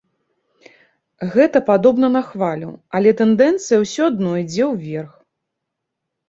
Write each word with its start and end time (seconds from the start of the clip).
Гэта 1.35 1.61
падобна 1.67 2.07
на 2.15 2.21
хвалю, 2.29 2.71
але 3.01 3.09
тэндэнцыя 3.19 3.77
ўсё 3.85 4.09
адно 4.15 4.31
ідзе 4.43 4.65
ўверх. 4.73 5.13